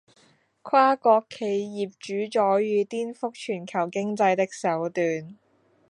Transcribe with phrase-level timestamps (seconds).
[0.63, 5.37] 跨國企業主宰與顛覆全球經濟的手段